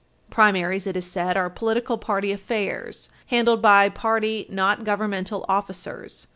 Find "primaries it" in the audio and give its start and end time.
0.31-0.97